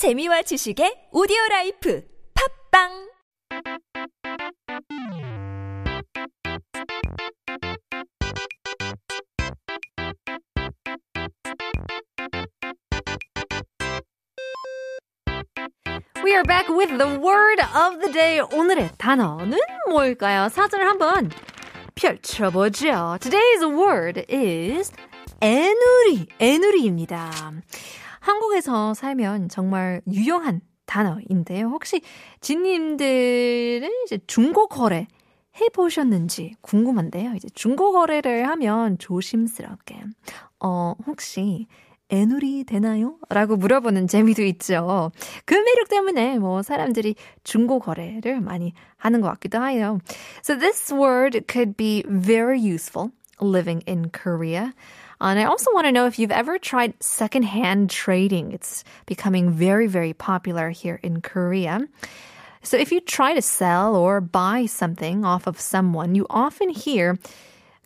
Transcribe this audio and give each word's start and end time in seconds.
재미와 0.00 0.40
지식의 0.40 1.08
오디오 1.12 1.36
라이프 1.50 2.02
팝빵 2.72 2.88
We 16.24 16.32
are 16.32 16.44
back 16.44 16.70
with 16.70 16.96
the 16.96 17.20
word 17.20 17.60
of 17.60 18.00
the 18.00 18.10
day. 18.10 18.40
오늘의 18.40 18.92
단어는 18.96 19.58
뭘까요? 19.90 20.48
사전을 20.48 20.86
한번 20.88 21.30
펼쳐보죠. 21.94 23.18
Today's 23.20 23.68
word 23.68 24.24
is 24.30 24.92
애누리, 25.42 26.26
애누리입니다. 26.40 27.52
한국에서 28.20 28.94
살면 28.94 29.48
정말 29.48 30.00
유용한 30.10 30.60
단어인데요. 30.86 31.66
혹시 31.68 32.02
진님들은 32.40 33.88
이제 34.06 34.18
중고 34.26 34.66
거래 34.68 35.06
해보셨는지 35.60 36.54
궁금한데요. 36.60 37.34
이제 37.34 37.48
중고 37.54 37.92
거래를 37.92 38.48
하면 38.48 38.98
조심스럽게, 38.98 40.00
어, 40.60 40.94
혹시 41.06 41.66
애누리 42.10 42.64
되나요? 42.64 43.18
라고 43.28 43.56
물어보는 43.56 44.08
재미도 44.08 44.42
있죠. 44.42 45.12
그 45.44 45.54
매력 45.54 45.88
때문에 45.88 46.38
뭐 46.38 46.62
사람들이 46.62 47.14
중고 47.44 47.78
거래를 47.78 48.40
많이 48.40 48.72
하는 48.96 49.20
것 49.20 49.28
같기도 49.28 49.64
해요. 49.64 49.98
So 50.44 50.58
this 50.58 50.92
word 50.92 51.40
could 51.48 51.76
be 51.76 52.02
very 52.08 52.60
useful 52.60 53.10
living 53.40 53.82
in 53.88 54.10
Korea. 54.10 54.72
And 55.20 55.38
I 55.38 55.44
also 55.44 55.72
want 55.74 55.86
to 55.86 55.92
know 55.92 56.06
if 56.06 56.18
you've 56.18 56.30
ever 56.30 56.58
tried 56.58 56.94
secondhand 57.02 57.90
trading. 57.90 58.52
It's 58.52 58.84
becoming 59.06 59.50
very, 59.50 59.86
very 59.86 60.12
popular 60.12 60.70
here 60.70 60.98
in 61.02 61.20
Korea. 61.20 61.86
So 62.62 62.76
if 62.76 62.92
you 62.92 63.00
try 63.00 63.34
to 63.34 63.42
sell 63.42 63.96
or 63.96 64.20
buy 64.20 64.66
something 64.66 65.24
off 65.24 65.46
of 65.46 65.60
someone, 65.60 66.14
you 66.14 66.26
often 66.28 66.70
hear, 66.70 67.18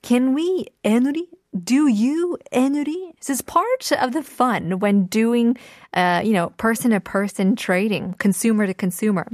can 0.03 0.34
we 0.34 0.67
enuri? 0.84 1.28
Do 1.62 1.86
you 1.86 2.39
enuri? 2.53 3.17
This 3.19 3.31
is 3.31 3.42
part 3.42 3.92
of 3.92 4.12
the 4.12 4.22
fun 4.22 4.81
when 4.81 5.06
doing, 5.06 5.56
uh, 5.92 6.22
you 6.25 6.33
know, 6.33 6.50
person 6.56 6.91
to 6.91 7.00
person 7.00 7.55
trading, 7.55 8.14
consumer 8.14 8.66
to 8.66 8.75
consumer. 8.75 9.28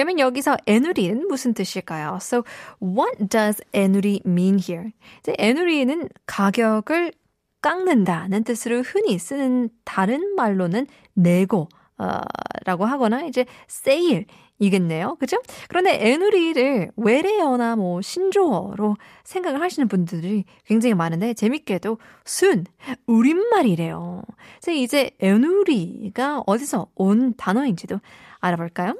그러면 0.00 0.18
여기서 0.18 0.56
애누리는 0.66 1.28
무슨 1.28 1.52
뜻일까요? 1.52 2.16
So 2.22 2.42
what 2.82 3.28
does 3.28 3.62
애누리 3.74 4.22
mean 4.24 4.58
here? 4.58 4.92
이제 5.18 5.34
애누리는 5.38 6.08
가격을 6.24 7.12
깎는다는 7.60 8.42
뜻으로 8.44 8.80
흔히 8.80 9.18
쓰는 9.18 9.68
다른 9.84 10.34
말로는 10.36 10.86
내고 11.12 11.68
어, 11.98 12.22
라고 12.64 12.86
하거나 12.86 13.24
이제 13.24 13.44
세일 13.68 14.24
이겠네요. 14.58 15.16
그죠? 15.16 15.36
그런데 15.68 15.98
애누리를 16.00 16.92
외래어나 16.96 17.76
뭐 17.76 18.00
신조어로 18.00 18.96
생각을 19.24 19.60
하시는 19.60 19.86
분들이 19.86 20.44
굉장히 20.64 20.94
많은데 20.94 21.34
재밌게도 21.34 21.98
순 22.24 22.64
우리말이래요. 23.06 24.22
이제 24.68 25.10
애누리가 25.20 26.42
어디서 26.46 26.86
온 26.94 27.34
단어인지도 27.36 28.00
알아볼까요? 28.38 28.94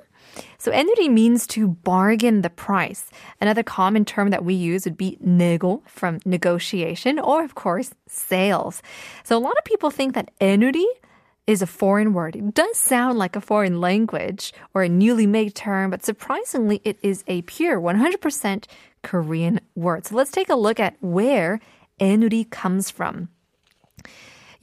So 0.58 0.72
애누리 0.72 1.10
means 1.10 1.48
to 1.48 1.68
bargain 1.68 2.42
the 2.42 2.50
price. 2.50 3.10
Another 3.40 3.64
common 3.64 4.06
term 4.06 4.30
that 4.32 4.44
we 4.44 4.54
use 4.54 4.86
would 4.86 4.98
be 4.98 5.18
nego 5.22 5.82
from 5.86 6.20
negotiation 6.26 7.20
or 7.20 7.44
of 7.44 7.56
course 7.56 7.92
sales. 8.08 8.82
So 9.24 9.38
a 9.38 9.40
lot 9.40 9.58
of 9.58 9.64
people 9.64 9.92
think 9.92 10.14
that 10.16 10.32
애누리 10.42 10.86
is 11.48 11.62
a 11.62 11.68
foreign 11.68 12.14
word. 12.14 12.36
It 12.36 12.54
does 12.54 12.78
sound 12.78 13.18
like 13.18 13.36
a 13.36 13.42
foreign 13.42 13.80
language 13.80 14.54
or 14.74 14.84
a 14.84 14.90
newly 14.90 15.28
made 15.28 15.54
term, 15.56 15.92
but 15.92 16.04
surprisingly 16.04 16.82
it 16.84 16.98
is 17.02 17.24
a 17.28 17.44
pure 17.44 17.80
100% 17.80 18.66
Korean 19.04 19.60
word. 19.76 20.08
So 20.08 20.16
let's 20.16 20.32
take 20.32 20.50
a 20.50 20.56
look 20.56 20.80
at 20.80 20.96
where 21.02 21.60
애누리 22.00 22.50
comes 22.50 22.90
from. 22.90 23.30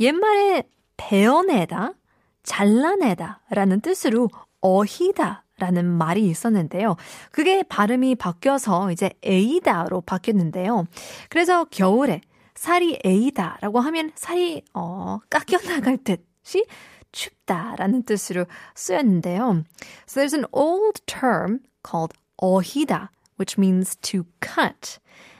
옛말에 0.00 0.64
베어내다, 0.96 1.94
잘라내다 2.42 3.40
라는 3.50 3.80
뜻으로 3.80 4.28
어히다 4.60 5.44
라는 5.59 5.85
말이 5.85 6.27
있었는데요. 6.27 6.97
그게 7.31 7.63
발음이 7.63 8.15
바뀌어서 8.15 8.91
이제 8.91 9.09
에이다로 9.23 10.01
바뀌었는데요. 10.01 10.85
그래서 11.29 11.65
겨울에 11.65 12.21
살이 12.53 12.99
에이다라고 13.03 13.79
하면 13.79 14.11
살이 14.15 14.63
어, 14.73 15.19
깎여 15.29 15.59
나갈 15.67 15.97
듯이 15.97 16.65
춥다라는 17.11 18.03
뜻으로 18.03 18.45
쓰였는데요. 18.75 19.63
So 20.07 20.21
there's 20.21 20.33
an 20.33 20.45
old 20.51 21.01
term 21.05 21.59
called 21.83 22.13
어히다, 22.37 23.09
which 23.39 23.57
means 23.57 23.95
to 24.01 24.25
cut. 24.41 24.99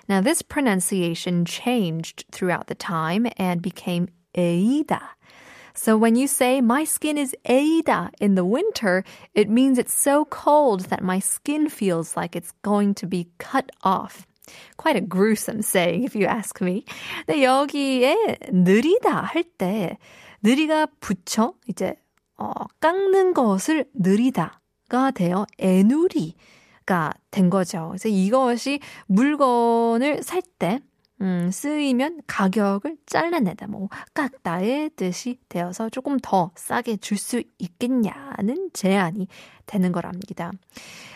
Now 0.10 0.22
this 0.22 0.42
pronunciation 0.42 1.46
changed 1.46 2.26
throughout 2.32 2.68
the 2.68 2.76
time 2.76 3.28
and 3.38 3.62
became 3.62 4.08
에이다. 4.36 5.17
So 5.77 5.97
when 5.97 6.17
you 6.17 6.27
say 6.27 6.61
my 6.61 6.85
skin 6.85 7.17
is 7.19 7.35
에이다 7.45 8.11
in 8.21 8.35
the 8.35 8.45
winter, 8.45 9.05
it 9.35 9.49
means 9.49 9.79
it's 9.79 9.95
so 9.95 10.25
cold 10.27 10.87
that 10.91 11.03
my 11.03 11.19
skin 11.19 11.69
feels 11.69 12.17
like 12.17 12.37
it's 12.37 12.53
going 12.63 12.95
to 12.95 13.07
be 13.07 13.29
cut 13.39 13.71
off. 13.83 14.27
Quite 14.77 14.97
a 14.97 15.01
gruesome 15.01 15.63
saying, 15.63 16.05
if 16.05 16.17
you 16.17 16.27
ask 16.27 16.61
me. 16.61 16.85
근데 17.27 17.43
여기에 17.45 18.51
느리다 18.53 19.23
할 19.23 19.45
때, 19.57 19.99
느리가 20.43 20.89
붙여, 21.01 21.55
이제, 21.69 21.95
어, 22.37 22.53
깎는 22.81 23.35
것을 23.35 23.87
느리다가 23.95 25.13
되어 25.13 25.47
애누리가 25.59 27.13
된 27.31 27.51
거죠. 27.51 27.89
그래서 27.91 28.09
이것이 28.09 28.81
물건을 29.07 30.23
살 30.23 30.43
때, 30.59 30.81
음, 31.22 31.50
쓰이면 31.52 32.22
가격을 32.28 32.98
잘라내다, 33.08 33.68
뭐, 33.68 33.90
깎다의 34.14 34.92
뜻이 34.96 35.40
되어서 35.50 35.90
조금 35.90 36.18
더 36.22 36.52
싸게 36.56 36.98
줄 36.98 37.18
수 37.18 37.42
있겠냐는 37.58 38.70
제안이 38.74 39.28
되는 39.66 39.92
거랍니다. 39.92 40.52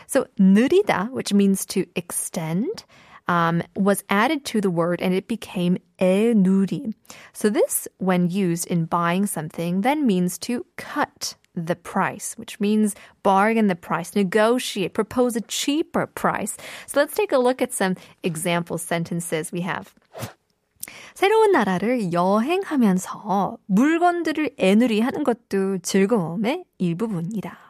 So, 0.07 0.25
느리다, 0.39 1.09
which 1.13 1.33
means 1.33 1.65
to 1.67 1.83
extend, 1.95 2.83
um, 3.27 3.61
was 3.75 4.03
added 4.09 4.43
to 4.45 4.59
the 4.59 4.71
word 4.71 5.01
and 5.01 5.13
it 5.15 5.27
became 5.27 5.77
애누리. 5.99 6.91
So 7.33 7.49
this, 7.49 7.87
when 7.97 8.29
used 8.29 8.67
in 8.67 8.85
buying 8.85 9.25
something, 9.25 9.81
then 9.81 10.05
means 10.05 10.37
to 10.39 10.65
cut 10.75 11.35
the 11.56 11.74
price, 11.74 12.34
which 12.36 12.60
means 12.60 12.94
bargain 13.22 13.66
the 13.66 13.74
price, 13.74 14.14
negotiate, 14.14 14.92
propose 14.92 15.34
a 15.36 15.40
cheaper 15.40 16.06
price. 16.06 16.56
So 16.86 17.00
let's 17.00 17.14
take 17.14 17.32
a 17.32 17.38
look 17.38 17.62
at 17.62 17.72
some 17.72 17.96
example 18.22 18.78
sentences 18.78 19.50
we 19.50 19.62
have. 19.62 19.94
새로운 21.14 21.52
나라를 21.52 22.12
여행하면서 22.12 23.58
물건들을 23.66 24.50
애누리 24.58 25.00
하는 25.00 25.24
것도 25.24 25.78
즐거움의 25.78 26.64
일부분이다. 26.78 27.66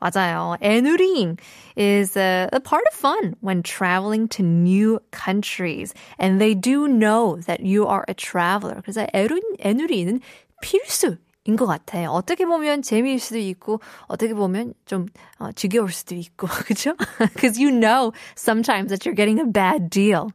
맞아요. 0.00 0.56
애누리ing 0.62 1.38
is 1.76 2.16
a, 2.16 2.48
a 2.52 2.60
part 2.60 2.84
of 2.90 2.94
fun 2.94 3.36
when 3.40 3.62
traveling 3.62 4.26
to 4.28 4.42
new 4.42 4.98
countries. 5.10 5.94
And 6.18 6.40
they 6.40 6.54
do 6.54 6.88
know 6.88 7.36
that 7.46 7.60
you 7.60 7.86
are 7.86 8.04
a 8.08 8.14
traveler. 8.14 8.82
그래서 8.82 9.06
애누리, 9.14 9.42
애누리는 9.60 10.20
필수 10.62 11.18
인것 11.45 11.67
같아요. 11.67 12.09
어떻게 12.09 12.45
보면 12.45 12.81
재미일 12.81 13.19
수도 13.19 13.37
있고, 13.37 13.79
어떻게 14.07 14.33
보면 14.33 14.73
좀 14.85 15.07
어, 15.39 15.51
지겨울 15.51 15.91
수도 15.91 16.15
있고, 16.15 16.47
그죠? 16.65 16.95
Because 17.33 17.61
you 17.61 17.71
know 17.71 18.11
sometimes 18.37 18.89
that 18.89 19.07
you're 19.07 19.15
getting 19.15 19.39
a 19.39 19.51
bad 19.51 19.89
deal. 19.89 20.27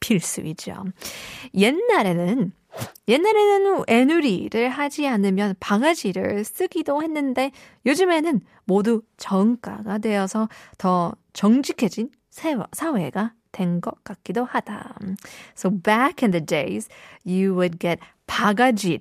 필수이죠. 0.00 0.84
옛날에는 1.54 2.52
옛날에는 3.06 3.84
애누리를 3.86 4.68
하지 4.68 5.06
않으면 5.06 5.54
바가지를 5.60 6.44
쓰기도 6.44 7.02
했는데 7.02 7.52
요즘에는 7.86 8.40
모두 8.64 9.02
정가가 9.18 9.98
되어서 9.98 10.48
더 10.78 11.12
정직해진 11.34 12.10
사회가 12.30 13.34
된 13.52 13.80
것 13.80 14.02
같기도 14.02 14.44
하다. 14.44 14.96
So 15.56 15.70
back 15.70 16.22
in 16.24 16.30
the 16.32 16.44
days, 16.44 16.88
you 17.26 17.52
would 17.54 17.78
get 17.78 18.00
바가지 18.26 19.00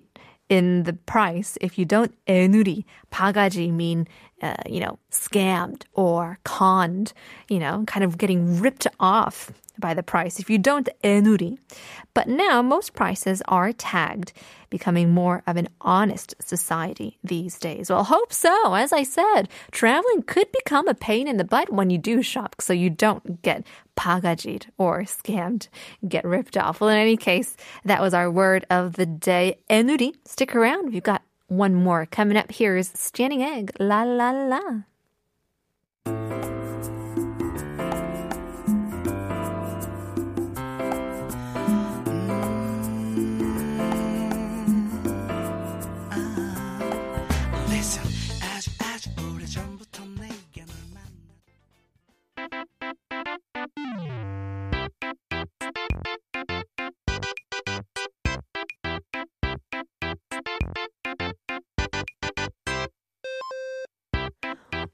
in 0.50 0.84
the 0.84 0.92
price 0.92 1.58
if 1.60 1.78
you 1.78 1.84
don't 1.84 2.14
애누리. 2.26 2.84
바가지 3.10 3.72
mean, 3.72 4.06
uh, 4.42 4.54
you 4.66 4.80
know, 4.80 4.98
scammed 5.10 5.82
or 5.92 6.38
conned, 6.44 7.12
you 7.48 7.58
know, 7.58 7.84
kind 7.86 8.04
of 8.04 8.18
getting 8.18 8.60
ripped 8.60 8.86
off 9.00 9.50
by 9.78 9.92
the 9.94 10.02
price 10.02 10.38
if 10.38 10.48
you 10.48 10.58
don't 10.58 10.88
애누리. 11.02 11.58
But 12.14 12.28
now 12.28 12.62
most 12.62 12.94
prices 12.94 13.42
are 13.48 13.72
tagged, 13.72 14.32
becoming 14.71 15.11
more 15.11 15.43
of 15.45 15.57
an 15.57 15.69
honest 15.81 16.33
society 16.39 17.19
these 17.23 17.59
days. 17.59 17.91
Well, 17.91 18.03
hope 18.03 18.33
so. 18.33 18.73
As 18.73 18.91
I 18.91 19.03
said, 19.03 19.49
traveling 19.71 20.23
could 20.23 20.51
become 20.51 20.87
a 20.87 20.95
pain 20.95 21.27
in 21.27 21.37
the 21.37 21.43
butt 21.43 21.71
when 21.71 21.91
you 21.91 21.99
do 21.99 22.23
shop, 22.23 22.55
so 22.59 22.73
you 22.73 22.89
don't 22.89 23.43
get 23.43 23.63
pagajied 23.95 24.65
or 24.79 25.01
scammed, 25.01 25.67
get 26.07 26.25
ripped 26.25 26.57
off. 26.57 26.81
Well, 26.81 26.89
in 26.89 26.97
any 26.97 27.17
case, 27.17 27.55
that 27.85 28.01
was 28.01 28.15
our 28.15 28.31
word 28.31 28.65
of 28.71 28.93
the 28.93 29.05
day. 29.05 29.59
Enuri, 29.69 30.15
stick 30.25 30.55
around. 30.55 30.91
We've 30.91 31.03
got 31.03 31.21
one 31.47 31.75
more 31.75 32.07
coming 32.07 32.37
up. 32.37 32.51
Here 32.51 32.75
is 32.77 32.89
Standing 32.95 33.43
Egg. 33.43 33.71
La 33.79 34.03
la 34.03 34.31
la. 34.31 34.83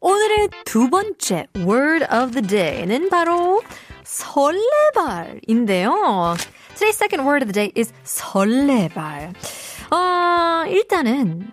오늘의 0.07 0.49
두 0.63 0.89
번째 0.89 1.47
word 1.57 2.05
of 2.05 2.31
the 2.31 2.41
day는 2.47 3.09
바로 3.09 3.61
설레발인데요. 4.05 5.91
Today's 6.75 6.95
second 6.95 7.27
word 7.27 7.43
of 7.43 7.51
the 7.51 7.53
day 7.53 7.73
is 7.75 7.91
설레발. 8.05 9.33
어, 9.91 10.65
일단은 10.69 11.51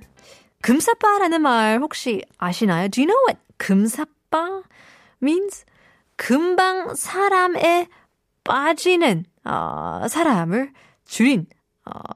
금사빠라는 0.60 1.42
말 1.42 1.80
혹시 1.80 2.22
아시나요? 2.38 2.86
Do 2.86 3.02
you 3.02 3.08
know 3.08 3.20
what 3.26 3.40
금사빠 3.58 4.62
means? 5.20 5.64
금방 6.14 6.94
사람에 6.94 7.88
빠지는 8.44 9.24
어, 9.44 10.06
사람을 10.08 10.70
줄인 11.06 11.40
어, 11.40 11.50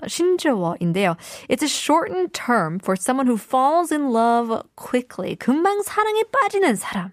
신조어인데요. 0.07 1.17
It's 1.49 1.63
a 1.63 1.69
shortened 1.69 2.33
term 2.33 2.79
for 2.79 2.97
someone 2.97 3.27
who 3.27 3.37
falls 3.37 3.93
in 3.93 4.11
love 4.13 4.63
quickly. 4.77 5.37
금방 5.37 5.83
사랑에 5.83 6.23
빠지는 6.31 6.77
사람. 6.77 7.13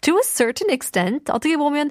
to 0.00 0.16
a 0.18 0.22
certain 0.22 0.70
extent, 0.70 1.30
어떻게 1.30 1.56
보면 1.56 1.90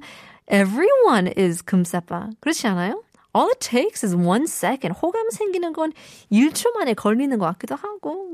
everyone 0.52 1.32
is 1.38 1.62
금사빠. 1.64 2.30
그렇지 2.40 2.68
않아요? 2.68 3.02
All 3.34 3.50
it 3.50 3.60
takes 3.60 4.04
is 4.04 4.16
one 4.16 4.44
second. 4.44 4.96
호감 4.96 5.30
생기는 5.32 5.74
건 5.74 5.92
1초 6.32 6.74
만에 6.78 6.94
걸리는 6.94 7.38
것 7.38 7.46
같기도 7.46 7.76
하고. 7.76 8.32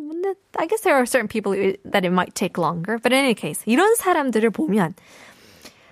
I 0.58 0.68
guess 0.68 0.82
there 0.84 0.96
are 0.96 1.06
certain 1.06 1.28
people 1.28 1.54
that 1.86 2.06
it 2.06 2.12
might 2.12 2.36
take 2.36 2.58
longer. 2.58 3.00
But 3.02 3.12
in 3.12 3.26
any 3.26 3.34
case, 3.34 3.64
이런 3.66 3.96
사람들을 3.96 4.52
보면 4.52 4.94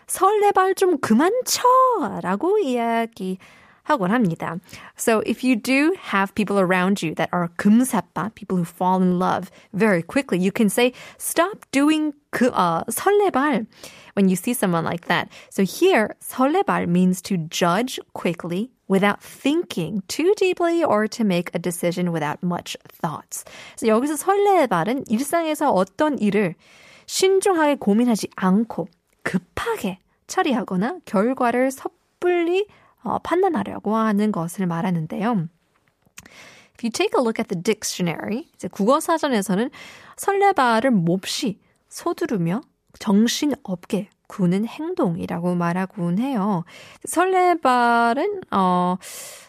설레발 0.06 0.76
좀 0.76 1.00
그만 1.00 1.32
쳐라고 1.46 2.60
이야기 2.60 3.40
하곤 3.89 4.11
합니다. 4.11 4.59
So 4.97 5.21
if 5.27 5.45
you 5.45 5.57
do 5.57 5.95
have 6.11 6.35
people 6.35 6.59
around 6.59 7.03
you 7.03 7.15
that 7.17 7.29
are 7.33 7.51
금사빠, 7.59 8.35
people 8.35 8.57
who 8.57 8.65
fall 8.65 9.03
in 9.03 9.19
love 9.19 9.51
very 9.73 10.03
quickly, 10.03 10.39
you 10.39 10.51
can 10.51 10.69
say, 10.69 10.93
stop 11.19 11.67
doing 11.71 12.15
그, 12.33 12.51
uh, 12.53 12.85
설레발 12.89 13.67
when 14.15 14.29
you 14.29 14.37
see 14.37 14.55
someone 14.55 14.85
like 14.85 15.07
that. 15.09 15.29
So 15.51 15.65
here, 15.65 16.17
설레발 16.21 16.89
means 16.89 17.21
to 17.23 17.37
judge 17.37 18.01
quickly 18.15 18.71
without 18.89 19.23
thinking 19.23 20.03
too 20.09 20.35
deeply 20.37 20.83
or 20.83 21.07
to 21.09 21.25
make 21.25 21.51
a 21.55 21.59
decision 21.59 22.11
without 22.11 22.43
much 22.43 22.77
thoughts. 22.89 23.45
So 23.77 23.87
여기서 23.87 24.17
설레발은 24.17 25.05
일상에서 25.11 25.71
어떤 25.71 26.19
일을 26.19 26.55
신중하게 27.07 27.77
고민하지 27.77 28.29
않고 28.37 28.89
급하게 29.23 29.99
처리하거나 30.27 31.01
결과를 31.05 31.71
섣불리 31.71 32.67
어, 33.04 33.20
판단하려고 33.20 33.96
하는 33.96 34.32
것을 34.32 34.66
말하는데요. 34.68 35.48
If 36.80 36.86
you 36.86 36.92
take 36.92 37.12
a 37.18 37.22
look 37.22 37.40
at 37.40 37.48
the 37.50 37.62
dictionary, 37.62 38.46
이제 38.56 38.68
국어 38.68 39.00
사전에서는 39.00 39.70
설레발을 40.16 40.92
몹시 40.92 41.60
서두르며 41.90 42.62
정신 43.00 43.54
없게 43.64 44.10
구는 44.28 44.66
행동이라고 44.66 45.56
말하곤 45.56 46.20
해요. 46.20 46.64
설레발은 47.06 48.42
어 48.52 48.98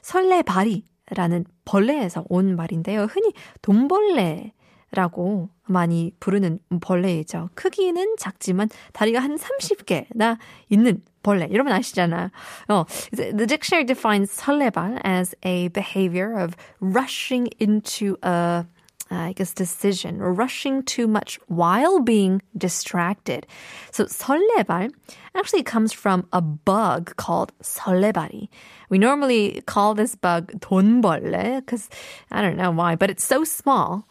설레발이라는 0.03 1.45
벌레에서 1.65 2.25
온 2.29 2.57
말인데요. 2.57 3.03
흔히 3.05 3.33
돈벌레 3.63 4.53
라고 4.92 5.50
많이 5.66 6.14
부르는 6.20 6.60
벌레이죠. 6.80 7.50
크기는 7.56 8.16
작지만 8.18 8.70
다리가 8.94 9.20
한 9.20 9.36
30개나 9.36 10.38
있는 10.70 11.02
벌레. 11.22 11.50
여러분 11.52 11.74
아시잖아요. 11.74 12.30
어, 12.70 12.86
the 13.12 13.48
dictionary 13.48 13.84
defines 13.86 14.32
설레발 14.32 15.02
as 15.04 15.36
a 15.44 15.68
behavior 15.70 16.38
of 16.38 16.56
rushing 16.80 17.50
into 17.60 18.16
a 18.24 18.66
I 19.12 19.34
guess 19.34 19.54
decision 19.54 20.20
or 20.20 20.34
rushing 20.34 20.82
too 20.84 21.08
much 21.08 21.40
while 21.48 22.00
being 22.00 22.42
distracted. 22.58 23.46
So 23.92 24.06
설레발 24.06 24.92
actually 25.36 25.64
comes 25.64 25.94
from 25.94 26.28
a 26.34 26.42
bug 26.42 27.16
called 27.16 27.52
설레발이. 27.62 28.48
We 28.90 28.98
normally 28.98 29.62
call 29.66 29.94
this 29.94 30.16
bug 30.16 30.52
돈벌레 30.60 31.60
because 31.66 31.90
I 32.32 32.42
don't 32.42 32.58
know 32.58 32.72
why, 32.72 32.96
but 32.96 33.10
it's 33.10 33.26
so 33.26 33.44
small. 33.44 34.08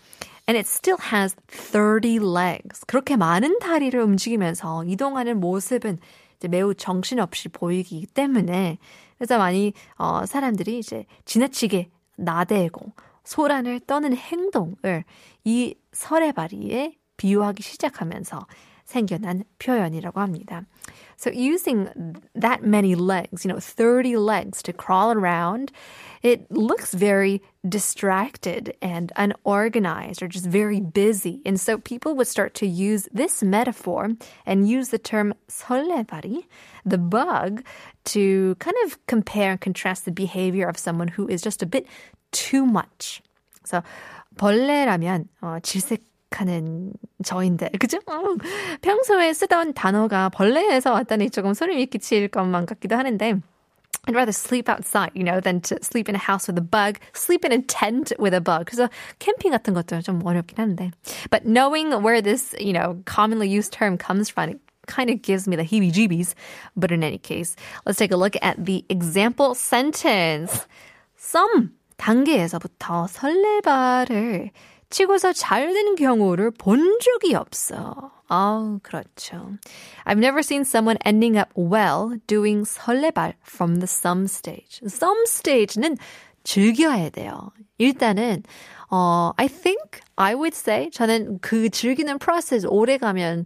And 0.50 0.57
it 0.57 0.68
still 0.68 0.98
has 1.13 1.36
30 1.51 2.24
legs. 2.24 2.84
그렇게 2.88 3.16
많은 3.16 3.60
다리를 3.60 4.01
움직이면서 4.01 4.84
이동하는 4.86 5.40
모습은 5.40 6.00
매우 6.50 6.74
정신없이 6.74 7.50
보이기 7.50 8.07
때문에 8.07 8.80
그래서 9.19 9.38
많이 9.38 9.74
어, 10.00 10.25
사람들이 10.25 10.80
이제 10.80 11.06
지나치게 11.25 11.92
나대고 12.18 12.94
소란을 13.25 13.81
떠는 13.81 14.18
행동을 14.18 15.04
이 15.44 15.75
설해바리에 15.92 16.96
비유하기 17.18 17.62
시작하면서 17.62 18.48
생겨난 18.88 19.44
표현이라고 19.59 20.21
합니다. 20.21 20.65
So 21.17 21.31
using 21.31 21.88
that 22.35 22.62
many 22.62 22.94
legs, 22.94 23.44
you 23.44 23.49
know, 23.49 23.59
30 23.59 24.17
legs 24.17 24.62
to 24.62 24.73
crawl 24.73 25.12
around, 25.12 25.73
it 26.23 26.50
looks 26.50 26.93
very 26.93 27.41
distracted 27.69 28.75
and 28.82 29.12
unorganized 29.17 30.23
or 30.23 30.29
just 30.29 30.47
very 30.47 30.81
busy. 30.81 31.41
And 31.47 31.61
so 31.61 31.79
people 31.79 32.15
would 32.17 32.26
start 32.26 32.55
to 32.55 32.67
use 32.67 33.09
this 33.12 33.43
metaphor 33.43 34.11
and 34.44 34.69
use 34.69 34.88
the 34.88 34.99
term 34.99 35.35
설레발이, 35.49 36.44
the 36.85 36.99
bug, 36.99 37.62
to 38.06 38.55
kind 38.59 38.76
of 38.85 38.99
compare 39.06 39.53
and 39.53 39.61
contrast 39.61 40.05
the 40.05 40.12
behavior 40.12 40.69
of 40.69 40.79
someone 40.79 41.09
who 41.09 41.29
is 41.29 41.43
just 41.43 41.62
a 41.62 41.67
bit 41.67 41.87
too 42.32 42.67
much. 42.67 43.23
So 43.65 43.82
벌레라면 44.37 45.29
어, 45.43 45.61
질색 45.62 46.03
하는 46.31 46.93
저인데, 47.25 47.71
그죠? 47.79 47.99
어, 48.06 48.37
평소에 48.83 49.33
쓰던 49.33 49.75
단어가 49.75 50.28
벌레에서 50.28 50.93
왔다니 50.93 51.31
조금 51.31 51.54
소름이 51.54 51.87
끼칠 51.87 52.28
것만 52.28 52.66
같기도 52.66 52.97
하는데, 52.97 53.40
I'd 54.07 54.14
rather 54.14 54.33
sleep 54.33 54.69
outside, 54.69 55.12
you 55.14 55.25
know, 55.25 55.40
than 55.40 55.61
to 55.62 55.78
sleep 55.83 56.11
in 56.11 56.14
a 56.14 56.19
house 56.19 56.47
with 56.47 56.59
a 56.59 56.61
bug, 56.61 56.99
sleep 57.14 57.45
in 57.45 57.52
a 57.52 57.62
tent 57.62 58.12
with 58.19 58.35
a 58.35 58.40
bug. 58.40 58.66
그래서 58.66 58.90
캠핑 59.19 59.50
같은 59.50 59.73
것도 59.73 60.02
좀 60.02 60.21
어렵긴 60.23 60.59
한데. 60.59 60.90
But 61.31 61.47
knowing 61.47 61.90
where 62.02 62.21
this, 62.21 62.54
you 62.61 62.75
know, 62.75 63.00
commonly 63.07 63.49
used 63.49 63.73
term 63.73 63.97
comes 63.97 64.28
from, 64.28 64.50
it 64.50 64.61
kind 64.87 65.09
of 65.09 65.23
gives 65.23 65.49
me 65.49 65.57
the 65.57 65.64
heebie-jeebies. 65.64 66.35
But 66.76 66.93
in 66.93 67.02
any 67.02 67.16
case, 67.16 67.57
let's 67.87 67.99
take 67.99 68.12
a 68.12 68.16
look 68.16 68.37
at 68.43 68.62
the 68.62 68.85
example 68.90 69.54
sentence. 69.54 70.66
Some 71.16 71.73
단계에서부터 71.97 73.07
설레발을 73.09 74.50
치고서 74.89 75.34
잘 75.34 75.74
된 75.74 75.96
경우를 75.96 76.51
본 76.51 76.98
적이 77.00 77.36
없어. 77.36 78.12
아, 78.27 78.79
그렇죠. 78.84 79.51
I've 80.05 80.17
never 80.17 80.39
seen 80.39 80.62
someone 80.62 80.98
ending 81.05 81.38
up 81.38 81.50
well 81.55 82.19
doing 82.27 82.65
설레발 82.67 83.34
from 83.48 83.75
the 83.75 83.88
some 83.88 84.25
stage. 84.25 84.81
Some 84.86 85.24
stage는 85.27 85.98
즐겨야 86.43 87.10
돼요. 87.10 87.51
일단은 87.77 88.43
어, 88.89 89.31
I 89.38 89.48
think 89.48 90.01
I 90.15 90.34
would 90.34 90.55
say 90.55 90.89
저는 90.89 91.39
그 91.41 91.69
즐기는 91.69 92.17
프로세스 92.17 92.67
오래 92.69 92.98
가면 92.98 93.46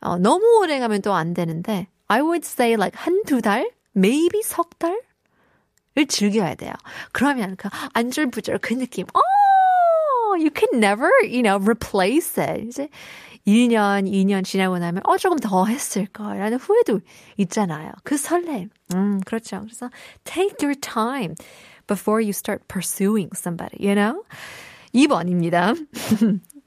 어, 0.00 0.18
너무 0.18 0.44
오래 0.60 0.80
가면 0.80 1.02
또 1.02 1.12
안 1.14 1.34
되는데 1.34 1.86
I 2.08 2.20
would 2.20 2.44
say 2.44 2.72
like 2.74 2.98
한두 3.00 3.40
달, 3.40 3.70
maybe 3.96 4.42
석 4.42 4.78
달? 4.78 5.00
을 5.98 6.06
즐겨야 6.06 6.54
돼요. 6.54 6.72
그러면 7.12 7.54
그 7.56 7.68
안절부절 7.92 8.58
그 8.58 8.72
느낌, 8.74 9.04
어, 9.12 9.20
you 10.36 10.50
can 10.50 10.80
never, 10.80 11.10
you 11.22 11.42
know, 11.42 11.58
replace 11.58 12.38
it. 12.38 12.66
이제 12.68 12.88
1년, 13.46 14.08
2년 14.08 14.44
지나고 14.44 14.78
나면 14.78 15.02
어 15.04 15.16
조금 15.18 15.38
더 15.38 15.66
했을 15.66 16.06
거라는 16.06 16.58
후회도 16.58 17.00
있잖아요. 17.38 17.92
그 18.04 18.16
설렘. 18.16 18.70
음, 18.94 19.20
그렇죠. 19.26 19.60
그래서 19.62 19.90
take 20.24 20.56
your 20.60 20.78
time 20.78 21.34
before 21.86 22.22
you 22.22 22.30
start 22.30 22.66
pursuing 22.68 23.30
somebody, 23.34 23.76
you 23.80 23.94
know? 23.94 24.22
2번입니다. 24.94 25.74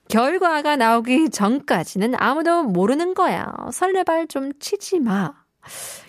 결과가 0.10 0.75
나오기 0.75 1.29
전까지는 1.29 2.13
아무도 2.17 2.63
모르는 2.63 3.13
거야. 3.13 3.51
설레발 3.72 4.27
좀 4.27 4.51
치지 4.60 5.00
마. 5.00 5.34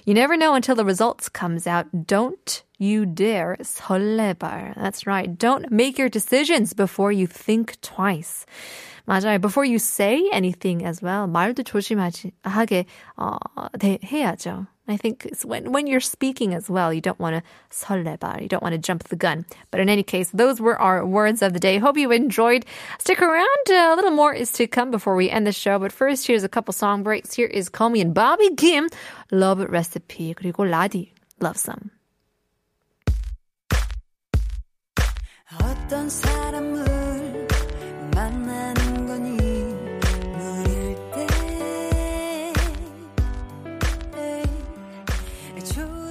You 0.07 0.15
never 0.15 0.37
know 0.37 0.55
until 0.55 0.77
the 0.77 0.85
results 0.85 1.31
comes 1.33 1.67
out. 1.67 1.89
Don't 2.07 2.63
you 2.78 3.06
dare 3.06 3.58
설레발. 3.62 4.76
That's 4.76 5.06
right. 5.06 5.38
Don't 5.38 5.72
make 5.72 5.98
your 5.98 6.10
decisions 6.10 6.74
before 6.74 7.12
you 7.12 7.28
think 7.28 7.80
twice. 7.82 8.46
맞아요. 9.08 9.40
Before 9.42 9.66
you 9.66 9.80
say 9.80 10.30
anything 10.32 10.86
as 10.86 11.02
well. 11.02 11.28
말도 11.28 11.64
조심하게 11.64 12.86
어, 13.18 13.38
해야죠. 14.04 14.68
I 14.88 14.98
think 14.98 15.26
it's 15.26 15.46
when, 15.46 15.72
when 15.72 15.88
you're 15.88 16.02
speaking 16.02 16.54
as 16.54 16.70
well, 16.70 16.92
you 16.94 17.02
don't 17.02 17.20
want 17.20 17.36
to 17.36 17.44
설레발. 17.72 18.42
You 18.42 18.50
don't 18.50 18.64
want 18.64 18.74
to 18.74 18.80
jump 18.80 19.06
the 19.06 19.16
gun. 19.16 19.46
But 19.70 19.80
in 19.80 19.90
any 19.90 20.04
case, 20.04 20.30
those 20.34 20.60
were 20.60 20.80
our 20.82 21.06
words 21.06 21.42
of 21.42 21.54
the 21.54 21.60
day. 21.60 21.78
Hope 21.78 21.98
you 21.98 22.12
enjoyed. 22.12 22.66
Stick 23.00 23.22
around. 23.22 23.66
Uh, 23.70 23.94
a 23.94 23.96
little 23.96 24.12
more 24.12 24.34
is 24.34 24.52
to 24.54 24.68
come 24.68 24.92
before 24.92 25.16
we 25.16 25.30
end 25.30 25.48
the 25.48 25.54
show. 25.54 25.80
But 25.80 25.92
first, 25.92 26.28
here's 26.28 26.44
a 26.44 26.50
couple 26.50 26.74
song 26.74 27.04
breaks. 27.04 27.34
Here 27.34 27.48
is 27.48 27.70
Comey 27.70 28.02
and 28.02 28.14
Bobby 28.14 28.54
Kim, 28.56 28.90
Love 29.32 29.60
Recipe. 29.60 30.34
그리고 30.34 30.68
라디, 30.68 31.12
Love 31.40 31.58
Some. 31.58 31.92
어떤 35.63 36.09
사람을 36.09 37.47
만나는 38.15 39.07
거니 39.07 39.37
물일 40.37 40.97
때? 41.15 41.27
좋은 45.65 46.06